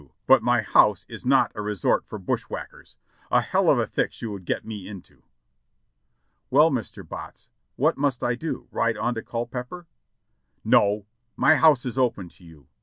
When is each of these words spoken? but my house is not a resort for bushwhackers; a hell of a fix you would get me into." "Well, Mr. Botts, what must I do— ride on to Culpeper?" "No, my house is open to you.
but 0.25 0.41
my 0.41 0.63
house 0.63 1.05
is 1.07 1.27
not 1.27 1.51
a 1.53 1.61
resort 1.61 2.03
for 2.07 2.17
bushwhackers; 2.17 2.97
a 3.29 3.39
hell 3.41 3.69
of 3.69 3.77
a 3.77 3.85
fix 3.85 4.19
you 4.19 4.31
would 4.31 4.45
get 4.45 4.65
me 4.65 4.87
into." 4.87 5.21
"Well, 6.49 6.71
Mr. 6.71 7.07
Botts, 7.07 7.49
what 7.75 7.99
must 7.99 8.23
I 8.23 8.33
do— 8.33 8.67
ride 8.71 8.97
on 8.97 9.13
to 9.13 9.21
Culpeper?" 9.21 9.85
"No, 10.65 11.05
my 11.35 11.57
house 11.57 11.85
is 11.85 11.99
open 11.99 12.29
to 12.29 12.43
you. 12.43 12.65